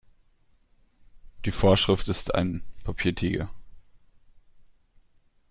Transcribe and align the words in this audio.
Die 1.45 1.51
Vorschrift 1.51 2.07
ist 2.07 2.33
ein 2.33 2.63
Papiertiger. 2.83 3.51